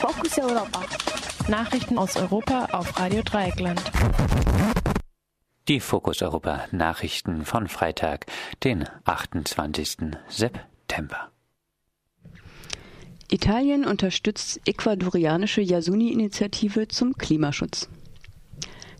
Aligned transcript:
Fokus 0.00 0.38
Europa. 0.38 0.80
Nachrichten 1.48 1.98
aus 1.98 2.16
Europa 2.16 2.68
auf 2.72 2.98
Radio 2.98 3.20
Dreieckland. 3.22 3.82
Die 5.68 5.78
Fokus 5.78 6.22
Europa 6.22 6.64
Nachrichten 6.72 7.44
von 7.44 7.68
Freitag, 7.68 8.24
den 8.64 8.88
28. 9.04 10.16
September. 10.26 11.30
Italien 13.30 13.84
unterstützt 13.84 14.62
ecuadorianische 14.64 15.60
Yasuni-Initiative 15.60 16.88
zum 16.88 17.18
Klimaschutz. 17.18 17.90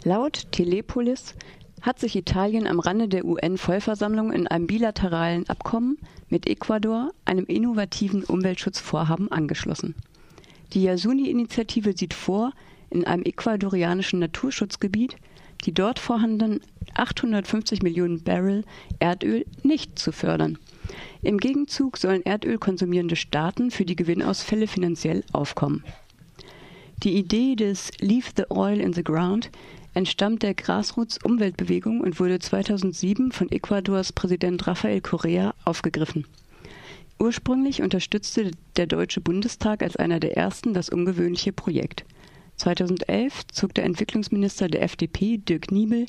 Laut 0.05 0.53
Telepolis 0.53 1.35
hat 1.81 1.99
sich 1.99 2.15
Italien 2.15 2.67
am 2.67 2.79
Rande 2.79 3.09
der 3.09 3.25
UN-Vollversammlung 3.25 4.33
in 4.33 4.47
einem 4.49 4.67
bilateralen 4.67 5.49
Abkommen 5.49 5.97
mit 6.29 6.47
Ecuador 6.47 7.11
einem 7.25 7.47
innovativen 7.47 8.23
Umweltschutzvorhaben 8.23 9.33
angeschlossen. 9.33 9.95
Die 10.73 10.83
Yasuni-Initiative 10.83 11.97
sieht 11.97 12.15
vor, 12.15 12.53
in 12.91 13.05
einem 13.05 13.25
ecuadorianischen 13.25 14.21
Naturschutzgebiet 14.21 15.17
die 15.65 15.73
dort 15.73 15.99
vorhandenen 15.99 16.61
850 16.95 17.83
Millionen 17.83 18.23
Barrel 18.23 18.65
Erdöl 18.99 19.45
nicht 19.63 19.99
zu 19.99 20.13
fördern. 20.13 20.59
Im 21.23 21.39
Gegenzug 21.39 21.99
sollen 21.99 22.25
Erdöl 22.25 22.59
konsumierende 22.59 23.17
Staaten 23.17 23.71
für 23.71 23.85
die 23.85 23.97
Gewinnausfälle 23.97 24.67
finanziell 24.67 25.23
aufkommen. 25.33 25.85
Die 27.03 27.17
Idee 27.17 27.57
des 27.57 27.91
Leave 28.01 28.29
the 28.37 28.45
Oil 28.51 28.81
in 28.81 28.93
the 28.93 29.05
Ground 29.05 29.51
entstammt 29.95 30.43
der 30.43 30.55
Grassroots-Umweltbewegung 30.55 32.01
und 32.01 32.21
wurde 32.21 32.39
2007 32.39 33.33
von 33.33 33.51
Ecuadors 33.51 34.13
Präsident 34.13 34.67
Rafael 34.67 35.01
Correa 35.01 35.55
aufgegriffen. 35.65 36.27
Ursprünglich 37.21 37.83
unterstützte 37.83 38.51
der 38.77 38.87
Deutsche 38.87 39.21
Bundestag 39.21 39.83
als 39.83 39.95
einer 39.97 40.21
der 40.21 40.39
ersten 40.39 40.73
das 40.73 40.89
ungewöhnliche 40.89 41.53
Projekt. 41.53 42.07
2011 42.57 43.49
zog 43.49 43.75
der 43.75 43.85
Entwicklungsminister 43.85 44.69
der 44.69 44.83
FDP, 44.83 45.37
Dirk 45.37 45.71
Niebel, 45.71 46.07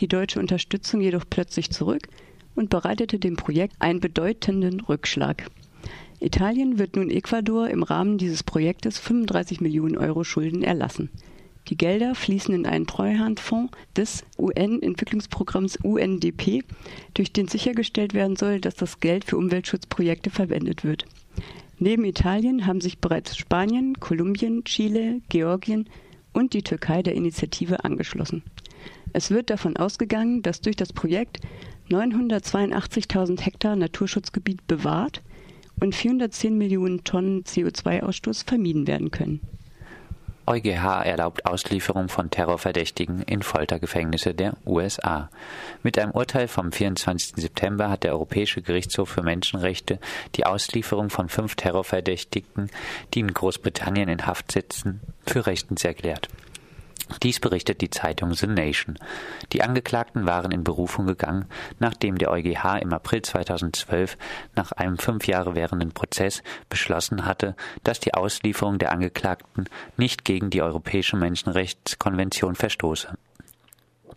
die 0.00 0.08
deutsche 0.08 0.40
Unterstützung 0.40 1.00
jedoch 1.00 1.24
plötzlich 1.30 1.70
zurück 1.70 2.08
und 2.56 2.70
bereitete 2.70 3.20
dem 3.20 3.36
Projekt 3.36 3.76
einen 3.78 4.00
bedeutenden 4.00 4.80
Rückschlag. 4.80 5.48
Italien 6.18 6.80
wird 6.80 6.96
nun 6.96 7.08
Ecuador 7.08 7.68
im 7.68 7.84
Rahmen 7.84 8.18
dieses 8.18 8.42
Projektes 8.42 8.98
35 8.98 9.60
Millionen 9.60 9.96
Euro 9.96 10.24
Schulden 10.24 10.64
erlassen. 10.64 11.08
Die 11.68 11.76
Gelder 11.76 12.14
fließen 12.14 12.54
in 12.54 12.66
einen 12.66 12.86
Treuhandfonds 12.86 13.72
des 13.94 14.24
UN-Entwicklungsprogramms 14.38 15.76
UNDP, 15.82 16.62
durch 17.12 17.32
den 17.32 17.48
sichergestellt 17.48 18.14
werden 18.14 18.36
soll, 18.36 18.60
dass 18.60 18.74
das 18.74 19.00
Geld 19.00 19.24
für 19.24 19.36
Umweltschutzprojekte 19.36 20.30
verwendet 20.30 20.82
wird. 20.84 21.04
Neben 21.78 22.04
Italien 22.04 22.66
haben 22.66 22.80
sich 22.80 22.98
bereits 22.98 23.36
Spanien, 23.36 24.00
Kolumbien, 24.00 24.64
Chile, 24.64 25.20
Georgien 25.28 25.88
und 26.32 26.54
die 26.54 26.62
Türkei 26.62 27.02
der 27.02 27.14
Initiative 27.14 27.84
angeschlossen. 27.84 28.42
Es 29.12 29.30
wird 29.30 29.50
davon 29.50 29.76
ausgegangen, 29.76 30.42
dass 30.42 30.60
durch 30.60 30.76
das 30.76 30.92
Projekt 30.92 31.40
982.000 31.90 33.40
Hektar 33.40 33.76
Naturschutzgebiet 33.76 34.66
bewahrt 34.66 35.22
und 35.80 35.94
410 35.94 36.56
Millionen 36.56 37.04
Tonnen 37.04 37.44
CO2-Ausstoß 37.44 38.46
vermieden 38.46 38.86
werden 38.86 39.10
können. 39.10 39.40
EuGH 40.48 41.04
erlaubt 41.04 41.44
Auslieferung 41.44 42.08
von 42.08 42.30
Terrorverdächtigen 42.30 43.20
in 43.22 43.42
Foltergefängnisse 43.42 44.32
der 44.32 44.56
USA. 44.64 45.28
Mit 45.82 45.98
einem 45.98 46.12
Urteil 46.12 46.48
vom 46.48 46.72
24. 46.72 47.34
September 47.36 47.90
hat 47.90 48.02
der 48.02 48.12
Europäische 48.12 48.62
Gerichtshof 48.62 49.10
für 49.10 49.22
Menschenrechte 49.22 49.98
die 50.36 50.46
Auslieferung 50.46 51.10
von 51.10 51.28
fünf 51.28 51.54
Terrorverdächtigen, 51.54 52.70
die 53.12 53.20
in 53.20 53.34
Großbritannien 53.34 54.08
in 54.08 54.26
Haft 54.26 54.50
sitzen, 54.50 55.00
für 55.26 55.44
rechtens 55.44 55.84
erklärt. 55.84 56.30
Dies 57.22 57.40
berichtet 57.40 57.80
die 57.80 57.90
Zeitung 57.90 58.34
The 58.34 58.46
Nation. 58.46 58.98
Die 59.52 59.62
Angeklagten 59.62 60.26
waren 60.26 60.52
in 60.52 60.64
Berufung 60.64 61.06
gegangen, 61.06 61.46
nachdem 61.78 62.18
der 62.18 62.30
EuGH 62.30 62.80
im 62.80 62.92
April 62.92 63.22
2012 63.22 64.16
nach 64.54 64.72
einem 64.72 64.98
fünf 64.98 65.26
Jahre 65.26 65.54
währenden 65.54 65.92
Prozess 65.92 66.42
beschlossen 66.68 67.24
hatte, 67.24 67.56
dass 67.84 68.00
die 68.00 68.14
Auslieferung 68.14 68.78
der 68.78 68.92
Angeklagten 68.92 69.68
nicht 69.96 70.24
gegen 70.24 70.50
die 70.50 70.62
Europäische 70.62 71.16
Menschenrechtskonvention 71.16 72.54
verstoße. 72.54 73.16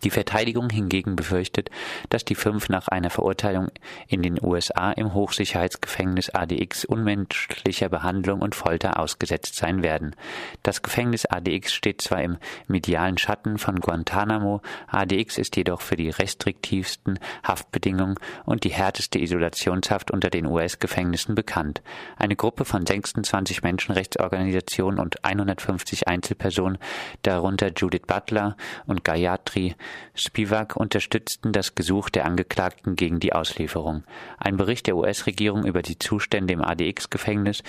Die 0.04 0.10
Verteidigung 0.10 0.68
hingegen 0.68 1.14
befürchtet, 1.14 1.70
dass 2.10 2.24
die 2.24 2.34
fünf 2.34 2.68
nach 2.68 2.88
einer 2.88 3.10
Verurteilung 3.10 3.68
in 4.08 4.22
den 4.22 4.42
USA 4.42 4.90
im 4.92 5.14
Hochsicherheitsgefängnis 5.14 6.30
ADX 6.30 6.84
unmenschlicher 6.84 7.88
Behandlung 7.88 8.40
und 8.40 8.56
Folter 8.56 8.98
ausgesetzt 8.98 9.54
sein 9.54 9.82
werden. 9.82 10.16
Das 10.64 10.82
Gefängnis 10.82 11.26
ADX 11.26 11.72
steht 11.72 12.02
zwar 12.02 12.22
im 12.22 12.38
medialen 12.66 13.16
Schatten 13.16 13.58
von 13.58 13.78
Guantanamo, 13.78 14.60
ADX 14.88 15.38
ist 15.38 15.56
jedoch 15.56 15.80
für 15.80 15.96
die 15.96 16.10
restriktivsten 16.10 17.20
Haftbedingungen 17.44 18.16
und 18.44 18.64
die 18.64 18.70
härteste 18.70 19.20
Isolationshaft 19.20 20.10
unter 20.10 20.30
den 20.30 20.46
US-Gefängnissen 20.46 21.36
bekannt. 21.36 21.80
Eine 22.16 22.34
Gruppe 22.34 22.64
von 22.64 22.84
26 22.84 23.62
Menschenrechtsorganisationen 23.62 24.98
und 24.98 25.24
150 25.24 26.08
Einzelpersonen, 26.08 26.78
darunter 27.22 27.70
Judith 27.76 28.02
Butler 28.06 28.56
und 28.86 29.04
Gayatri 29.04 29.76
Spivak 30.14 30.76
unterstützten 30.76 31.52
das 31.52 31.74
Gesuch 31.74 32.10
der 32.10 32.24
Angeklagten 32.24 32.96
gegen 32.96 33.20
die 33.20 33.32
Auslieferung. 33.32 34.04
Ein 34.38 34.56
Bericht 34.56 34.86
der 34.86 34.96
US-Regierung 34.96 35.64
über 35.64 35.82
die 35.82 35.98
Zustände 35.98 36.52
im 36.52 36.62
ADX-Gefängnis, 36.62 37.62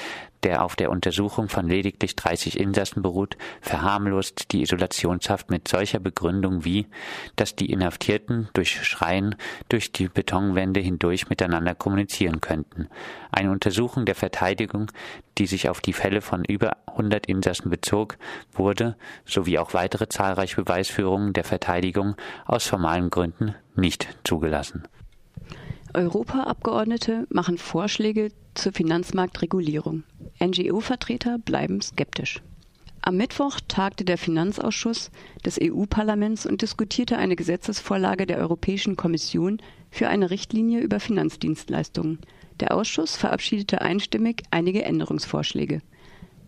der 0.44 0.64
auf 0.64 0.76
der 0.76 0.92
Untersuchung 0.92 1.50
von 1.50 1.68
lediglich 1.68 2.16
30 2.16 2.59
Insassen 2.59 3.02
beruht, 3.02 3.38
verharmlost 3.62 4.52
die 4.52 4.62
Isolationshaft 4.62 5.50
mit 5.50 5.68
solcher 5.68 6.00
Begründung 6.00 6.66
wie, 6.66 6.88
dass 7.36 7.56
die 7.56 7.72
Inhaftierten 7.72 8.50
durch 8.54 8.86
Schreien 8.86 9.36
durch 9.70 9.92
die 9.92 10.08
Betonwände 10.08 10.80
hindurch 10.80 11.30
miteinander 11.30 11.76
kommunizieren 11.76 12.42
könnten. 12.42 12.88
Eine 13.31 13.52
Untersuchung 13.52 14.06
der 14.06 14.16
Verteidigung, 14.16 14.92
die 15.38 15.48
sich 15.48 15.70
auf 15.70 15.81
die 15.81 15.94
Fälle 15.94 16.22
von 16.22 16.46
über 16.46 16.78
100 16.88 17.25
Insassen 17.25 17.70
bezog, 17.70 18.18
wurde, 18.52 18.96
sowie 19.25 19.58
auch 19.58 19.74
weitere 19.74 20.08
zahlreiche 20.08 20.64
Beweisführungen 20.64 21.34
der 21.34 21.44
Verteidigung 21.44 22.16
aus 22.46 22.68
formalen 22.68 23.10
Gründen 23.10 23.56
nicht 23.75 24.08
zugelassen. 24.24 24.84
Europaabgeordnete 25.94 27.28
machen 27.30 27.58
Vorschläge 27.58 28.31
zur 28.56 28.72
Finanzmarktregulierung. 28.74 30.04
NGO-Vertreter 30.40 31.38
bleiben 31.38 31.81
skeptisch. 31.81 32.42
Am 33.02 33.18
Mittwoch 33.18 33.59
tagte 33.68 34.06
der 34.06 34.18
Finanzausschuss 34.18 35.12
des 35.46 35.59
EU-Parlaments 35.62 36.46
und 36.46 36.62
diskutierte 36.62 37.18
eine 37.18 37.36
Gesetzesvorlage 37.36 38.26
der 38.26 38.38
Europäischen 38.38 38.96
Kommission 38.96 39.62
für 39.92 40.08
eine 40.08 40.31
Richtlinie 40.31 40.80
über 40.80 41.00
Finanzdienstleistungen. 41.00 42.20
Der 42.60 42.74
Ausschuss 42.74 43.16
verabschiedete 43.16 43.81
einstimmig 43.81 44.44
einige 44.52 44.84
Änderungsvorschläge. 44.86 45.81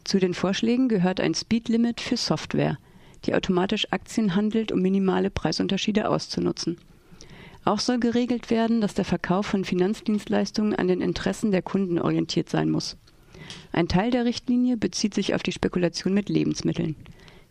Zu 0.06 0.20
den 0.20 0.34
Vorschlägen 0.34 0.88
gehört 0.88 1.20
ein 1.20 1.36
Speedlimit 1.36 2.00
für 2.00 2.18
Software, 2.18 2.78
die 3.26 3.36
automatisch 3.36 3.92
Aktien 3.92 4.36
handelt, 4.36 4.72
um 4.72 4.82
minimale 4.82 5.30
Preisunterschiede 5.30 6.10
auszunutzen. 6.10 6.78
Auch 7.66 7.80
soll 7.80 8.00
geregelt 8.00 8.52
werden, 8.52 8.80
dass 8.80 8.94
der 8.94 9.06
Verkauf 9.06 9.48
von 9.48 9.66
Finanzdienstleistungen 9.66 10.76
an 10.76 10.88
den 10.88 11.02
Interessen 11.02 11.52
der 11.52 11.64
Kunden 11.64 12.00
orientiert 12.00 12.48
sein 12.48 12.70
muss. 12.70 12.96
Ein 13.72 13.88
Teil 13.88 14.12
der 14.12 14.24
Richtlinie 14.24 14.78
bezieht 14.78 15.16
sich 15.16 15.34
auf 15.34 15.42
die 15.42 15.52
Spekulation 15.52 16.14
mit 16.14 16.30
Lebensmitteln. 16.30 16.96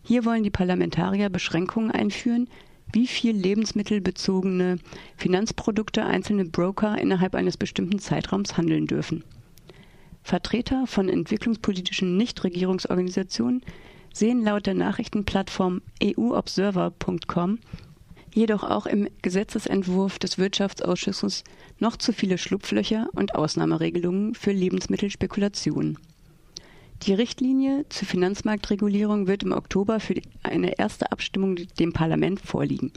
Hier 0.03 0.23
wollen 0.23 0.43
die 0.43 0.49
Parlamentarier 0.49 1.29
Beschränkungen 1.29 1.91
einführen, 1.91 2.47
wie 2.93 3.07
viel 3.07 3.35
lebensmittelbezogene 3.35 4.77
Finanzprodukte 5.17 6.05
einzelne 6.05 6.45
Broker 6.45 6.97
innerhalb 6.97 7.35
eines 7.35 7.57
bestimmten 7.57 7.99
Zeitraums 7.99 8.55
handeln 8.55 8.87
dürfen. 8.87 9.23
Vertreter 10.23 10.87
von 10.87 11.09
entwicklungspolitischen 11.09 12.15
Nichtregierungsorganisationen 12.15 13.61
sehen 14.13 14.43
laut 14.43 14.65
der 14.65 14.75
Nachrichtenplattform 14.75 15.81
euobserver.com 16.01 17.59
jedoch 18.35 18.63
auch 18.63 18.85
im 18.85 19.07
Gesetzesentwurf 19.21 20.19
des 20.19 20.37
Wirtschaftsausschusses 20.37 21.43
noch 21.79 21.95
zu 21.95 22.11
viele 22.11 22.37
Schlupflöcher 22.37 23.07
und 23.13 23.33
Ausnahmeregelungen 23.33 24.35
für 24.35 24.51
Lebensmittelspekulationen. 24.51 25.97
Die 27.03 27.13
Richtlinie 27.13 27.85
zur 27.89 28.07
Finanzmarktregulierung 28.07 29.27
wird 29.27 29.43
im 29.43 29.51
Oktober 29.51 29.99
für 29.99 30.15
eine 30.43 30.77
erste 30.77 31.11
Abstimmung 31.11 31.55
dem 31.79 31.93
Parlament 31.93 32.39
vorliegen. 32.39 32.91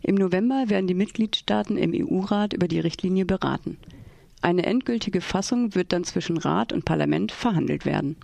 Im 0.00 0.16
November 0.16 0.64
werden 0.68 0.86
die 0.86 0.94
Mitgliedstaaten 0.94 1.76
im 1.76 1.92
EU-Rat 1.94 2.54
über 2.54 2.66
die 2.66 2.80
Richtlinie 2.80 3.24
beraten. 3.24 3.78
Eine 4.40 4.66
endgültige 4.66 5.20
Fassung 5.20 5.74
wird 5.74 5.92
dann 5.92 6.04
zwischen 6.04 6.36
Rat 6.36 6.72
und 6.72 6.84
Parlament 6.84 7.30
verhandelt 7.30 7.84
werden. 7.86 8.16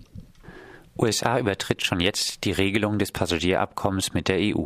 USA 0.98 1.38
übertritt 1.38 1.84
schon 1.84 2.00
jetzt 2.00 2.44
die 2.44 2.50
Regelung 2.50 2.98
des 2.98 3.12
Passagierabkommens 3.12 4.14
mit 4.14 4.26
der 4.26 4.38
EU. 4.38 4.64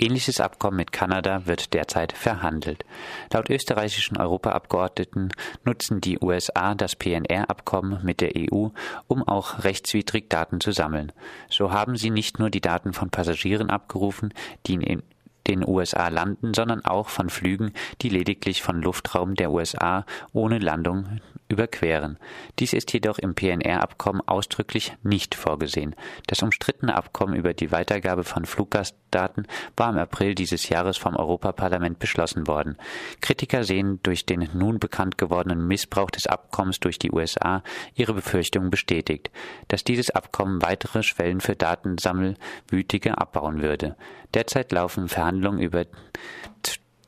Ähnliches 0.00 0.40
Abkommen 0.40 0.76
mit 0.76 0.92
Kanada 0.92 1.46
wird 1.46 1.74
derzeit 1.74 2.12
verhandelt. 2.12 2.84
Laut 3.32 3.50
österreichischen 3.50 4.16
Europaabgeordneten 4.16 5.32
nutzen 5.64 6.00
die 6.00 6.20
USA 6.20 6.76
das 6.76 6.94
PNR-Abkommen 6.94 7.98
mit 8.04 8.20
der 8.20 8.32
EU, 8.36 8.68
um 9.08 9.26
auch 9.26 9.64
rechtswidrig 9.64 10.30
Daten 10.30 10.60
zu 10.60 10.70
sammeln. 10.70 11.12
So 11.50 11.72
haben 11.72 11.96
sie 11.96 12.10
nicht 12.10 12.38
nur 12.38 12.48
die 12.48 12.60
Daten 12.60 12.92
von 12.92 13.10
Passagieren 13.10 13.70
abgerufen, 13.70 14.32
die 14.66 14.74
in 14.74 15.02
den 15.48 15.66
USA 15.66 16.08
landen, 16.08 16.54
sondern 16.54 16.84
auch 16.84 17.08
von 17.08 17.30
Flügen, 17.30 17.72
die 18.02 18.08
lediglich 18.08 18.62
von 18.62 18.80
Luftraum 18.80 19.34
der 19.34 19.50
USA 19.50 20.04
ohne 20.32 20.58
Landung 20.58 21.20
überqueren. 21.48 22.18
Dies 22.58 22.72
ist 22.72 22.92
jedoch 22.92 23.18
im 23.18 23.34
PNR-Abkommen 23.34 24.20
ausdrücklich 24.26 24.94
nicht 25.02 25.34
vorgesehen. 25.34 25.94
Das 26.26 26.42
umstrittene 26.42 26.94
Abkommen 26.94 27.34
über 27.34 27.54
die 27.54 27.72
Weitergabe 27.72 28.24
von 28.24 28.44
Fluggastdaten 28.44 29.46
war 29.76 29.90
im 29.90 29.98
April 29.98 30.34
dieses 30.34 30.68
Jahres 30.68 30.96
vom 30.96 31.16
Europaparlament 31.16 31.98
beschlossen 31.98 32.46
worden. 32.46 32.76
Kritiker 33.20 33.64
sehen 33.64 34.00
durch 34.02 34.26
den 34.26 34.48
nun 34.52 34.78
bekannt 34.78 35.18
gewordenen 35.18 35.66
Missbrauch 35.66 36.10
des 36.10 36.26
Abkommens 36.26 36.80
durch 36.80 36.98
die 36.98 37.10
USA 37.10 37.62
ihre 37.94 38.14
Befürchtungen 38.14 38.70
bestätigt, 38.70 39.30
dass 39.68 39.84
dieses 39.84 40.10
Abkommen 40.10 40.62
weitere 40.62 41.02
Schwellen 41.02 41.40
für 41.40 41.56
Datensammelwütige 41.56 43.18
abbauen 43.18 43.62
würde. 43.62 43.96
Derzeit 44.34 44.72
laufen 44.72 45.08
Verhandlungen 45.08 45.60
über 45.60 45.86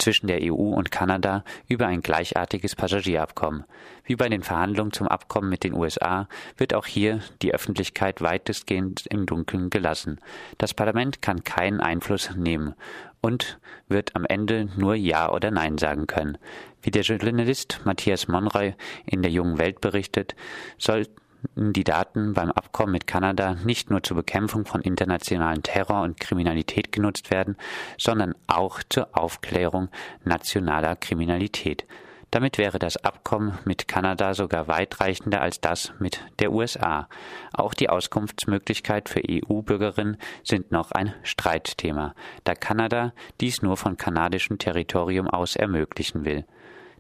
zwischen 0.01 0.27
der 0.27 0.41
EU 0.43 0.55
und 0.55 0.91
Kanada 0.91 1.45
über 1.69 1.87
ein 1.87 2.01
gleichartiges 2.01 2.75
Passagierabkommen. 2.75 3.65
Wie 4.05 4.17
bei 4.17 4.29
den 4.29 4.43
Verhandlungen 4.43 4.93
zum 4.93 5.07
Abkommen 5.07 5.49
mit 5.49 5.65
den 5.65 5.75
USA 5.75 6.29
wird 6.57 6.75
auch 6.75 6.87
hier 6.87 7.21
die 7.43 7.55
Öffentlichkeit 7.55 8.21
weitestgehend 8.21 9.07
im 9.07 9.27
Dunkeln 9.27 9.71
gelassen. 9.71 10.21
Das 10.59 10.75
Parlament 10.75 11.23
kann 11.23 11.45
keinen 11.45 11.81
Einfluss 11.81 12.35
nehmen 12.35 12.75
und 13.21 13.59
wird 13.89 14.17
am 14.17 14.25
Ende 14.25 14.69
nur 14.77 14.95
Ja 14.95 15.31
oder 15.31 15.51
Nein 15.51 15.79
sagen 15.79 16.07
können. 16.07 16.39
Wie 16.83 16.91
der 16.91 17.03
Journalist 17.03 17.81
Matthias 17.85 18.29
Monroy 18.29 18.75
in 19.05 19.23
der 19.23 19.31
Jungen 19.31 19.59
Welt 19.59 19.81
berichtet, 19.81 20.35
soll 20.79 21.07
die 21.55 21.85
Daten 21.85 22.35
beim 22.35 22.51
Abkommen 22.51 22.93
mit 22.93 23.07
Kanada 23.07 23.57
nicht 23.65 23.91
nur 23.91 24.03
zur 24.03 24.17
Bekämpfung 24.17 24.65
von 24.65 24.81
internationalen 24.81 25.63
Terror 25.63 26.03
und 26.03 26.21
Kriminalität 26.21 26.93
genutzt 26.93 27.31
werden, 27.31 27.57
sondern 27.99 28.35
auch 28.47 28.81
zur 28.89 29.09
Aufklärung 29.13 29.89
nationaler 30.25 30.97
Kriminalität. 30.97 31.87
Damit 32.31 32.59
wäre 32.59 32.79
das 32.79 32.97
Abkommen 32.97 33.59
mit 33.65 33.89
Kanada 33.89 34.35
sogar 34.35 34.69
weitreichender 34.69 35.41
als 35.41 35.61
das 35.61 35.93
mit 35.99 36.21
der 36.39 36.53
USA. 36.53 37.09
Auch 37.53 37.75
die 37.75 37.89
Auskunftsmöglichkeit 37.89 39.09
für 39.09 39.23
EU-Bürgerinnen 39.29 40.17
sind 40.45 40.71
noch 40.71 40.93
ein 40.93 41.13
Streitthema, 41.25 42.15
da 42.45 42.55
Kanada 42.55 43.13
dies 43.41 43.63
nur 43.63 43.77
von 43.77 43.97
kanadischem 43.97 44.59
Territorium 44.59 45.27
aus 45.27 45.57
ermöglichen 45.57 46.25
will. 46.25 46.45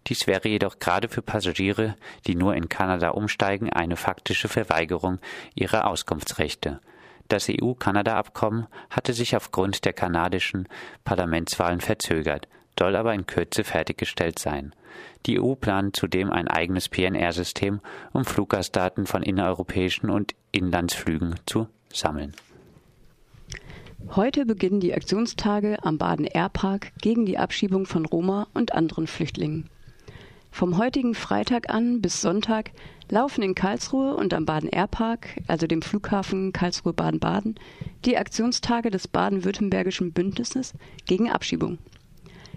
Dies 0.06 0.26
wäre 0.26 0.48
jedoch 0.48 0.78
gerade 0.78 1.08
für 1.08 1.22
Passagiere, 1.22 1.96
die 2.26 2.34
nur 2.34 2.54
in 2.54 2.68
Kanada 2.68 3.10
umsteigen, 3.10 3.70
eine 3.70 3.96
faktische 3.96 4.48
Verweigerung 4.48 5.18
ihrer 5.54 5.86
Auskunftsrechte. 5.86 6.80
Das 7.28 7.48
EU-Kanada-Abkommen 7.48 8.66
hatte 8.90 9.12
sich 9.12 9.36
aufgrund 9.36 9.84
der 9.84 9.92
kanadischen 9.92 10.68
Parlamentswahlen 11.04 11.80
verzögert, 11.80 12.48
soll 12.76 12.96
aber 12.96 13.14
in 13.14 13.26
Kürze 13.26 13.62
fertiggestellt 13.62 14.38
sein. 14.38 14.74
Die 15.26 15.38
EU 15.38 15.54
plant 15.54 15.94
zudem 15.94 16.30
ein 16.30 16.48
eigenes 16.48 16.88
PNR-System, 16.88 17.80
um 18.12 18.24
Fluggastdaten 18.24 19.06
von 19.06 19.22
innereuropäischen 19.22 20.10
und 20.10 20.34
Inlandsflügen 20.50 21.36
zu 21.46 21.68
sammeln. 21.92 22.34
Heute 24.16 24.46
beginnen 24.46 24.80
die 24.80 24.94
Aktionstage 24.94 25.76
am 25.84 25.98
Baden 25.98 26.24
Airpark 26.24 26.90
gegen 27.00 27.26
die 27.26 27.38
Abschiebung 27.38 27.84
von 27.86 28.06
Roma 28.06 28.48
und 28.54 28.72
anderen 28.72 29.06
Flüchtlingen. 29.06 29.68
Vom 30.50 30.76
heutigen 30.76 31.14
Freitag 31.14 31.70
an 31.70 32.02
bis 32.02 32.20
Sonntag 32.20 32.72
laufen 33.08 33.42
in 33.42 33.54
Karlsruhe 33.54 34.14
und 34.14 34.34
am 34.34 34.44
Baden-Airpark, 34.44 35.40
also 35.46 35.66
dem 35.66 35.80
Flughafen 35.80 36.52
Karlsruhe-Baden-Baden, 36.52 37.54
die 38.04 38.18
Aktionstage 38.18 38.90
des 38.90 39.08
baden-württembergischen 39.08 40.12
Bündnisses 40.12 40.74
gegen 41.06 41.30
Abschiebung. 41.30 41.78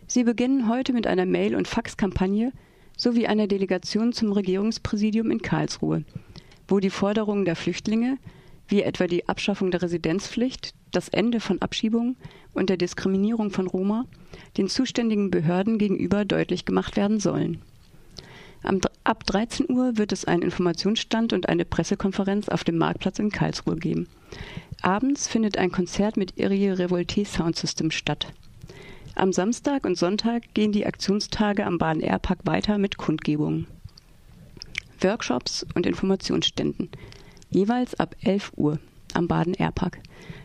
Sie 0.07 0.23
beginnen 0.23 0.67
heute 0.67 0.91
mit 0.91 1.07
einer 1.07 1.25
Mail- 1.25 1.55
und 1.55 1.67
Faxkampagne 1.67 2.51
sowie 2.97 3.27
einer 3.27 3.47
Delegation 3.47 4.11
zum 4.11 4.31
Regierungspräsidium 4.31 5.31
in 5.31 5.41
Karlsruhe, 5.41 6.03
wo 6.67 6.79
die 6.79 6.89
Forderungen 6.89 7.45
der 7.45 7.55
Flüchtlinge, 7.55 8.17
wie 8.67 8.81
etwa 8.81 9.07
die 9.07 9.27
Abschaffung 9.29 9.71
der 9.71 9.81
Residenzpflicht, 9.81 10.73
das 10.91 11.09
Ende 11.09 11.39
von 11.39 11.61
Abschiebungen 11.61 12.17
und 12.53 12.69
der 12.69 12.77
Diskriminierung 12.77 13.49
von 13.49 13.67
Roma, 13.67 14.05
den 14.57 14.67
zuständigen 14.67 15.31
Behörden 15.31 15.77
gegenüber 15.77 16.25
deutlich 16.25 16.65
gemacht 16.65 16.95
werden 16.95 17.19
sollen. 17.19 17.61
Ab 19.03 19.25
13 19.25 19.69
Uhr 19.69 19.97
wird 19.97 20.13
es 20.13 20.23
einen 20.23 20.41
Informationsstand 20.41 21.33
und 21.33 21.49
eine 21.49 21.65
Pressekonferenz 21.65 22.47
auf 22.47 22.63
dem 22.63 22.77
Marktplatz 22.77 23.19
in 23.19 23.31
Karlsruhe 23.31 23.75
geben. 23.75 24.07
Abends 24.81 25.27
findet 25.27 25.57
ein 25.57 25.71
Konzert 25.71 26.15
mit 26.15 26.37
Irie 26.37 26.69
Revolte 26.69 27.25
Sound 27.25 27.57
System 27.57 27.91
statt. 27.91 28.27
Am 29.15 29.33
Samstag 29.33 29.85
und 29.85 29.97
Sonntag 29.97 30.53
gehen 30.53 30.71
die 30.71 30.85
Aktionstage 30.85 31.65
am 31.65 31.77
Bahn 31.77 31.99
Airpark 31.99 32.39
weiter 32.45 32.77
mit 32.77 32.97
Kundgebungen, 32.97 33.67
Workshops 35.01 35.65
und 35.75 35.85
Informationsständen, 35.85 36.89
jeweils 37.49 37.93
ab 37.99 38.15
11 38.23 38.53
Uhr 38.55 38.79
am 39.13 39.27
Baden 39.27 39.53
Airpark. 39.53 39.99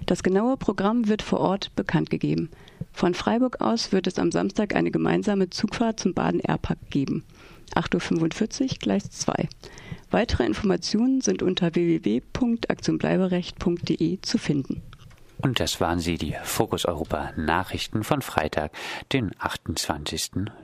Das 0.06 0.22
genaue 0.22 0.56
Programm 0.56 1.08
wird 1.08 1.22
vor 1.22 1.40
Ort 1.40 1.74
bekannt 1.76 2.10
gegeben. 2.10 2.50
Von 2.92 3.14
Freiburg 3.14 3.60
aus 3.60 3.92
wird 3.92 4.06
es 4.06 4.18
am 4.18 4.32
Samstag 4.32 4.74
eine 4.74 4.90
gemeinsame 4.90 5.50
Zugfahrt 5.50 6.00
zum 6.00 6.14
Baden 6.14 6.40
Airpark 6.40 6.90
geben. 6.90 7.24
8.45 7.76 8.62
Uhr, 8.62 8.68
Gleis 8.78 9.10
2. 9.10 9.46
Weitere 10.10 10.46
Informationen 10.46 11.20
sind 11.20 11.42
unter 11.42 11.74
www.aktionbleiberecht.de 11.74 14.20
zu 14.22 14.38
finden. 14.38 14.80
Und 15.40 15.60
das 15.60 15.80
waren 15.80 16.00
sie, 16.00 16.18
die 16.18 16.34
Fokus 16.42 16.84
Europa 16.84 17.30
Nachrichten 17.36 18.02
von 18.02 18.22
Freitag, 18.22 18.72
den 19.12 19.30
28. 19.38 20.50